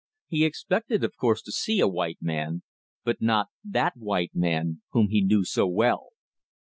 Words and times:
He 0.29 0.45
expected, 0.45 1.03
of 1.03 1.15
course, 1.15 1.43
to 1.43 1.51
see 1.51 1.79
a 1.79 1.87
white 1.87 2.17
man, 2.21 2.63
but 3.03 3.21
not 3.21 3.49
that 3.63 3.95
white 3.95 4.33
man, 4.33 4.81
whom 4.93 5.09
he 5.09 5.21
knew 5.21 5.45
so 5.45 5.67
well. 5.67 6.07